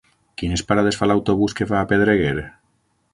[0.41, 2.33] Quines parades fa l'autobús que va a Pedreguer?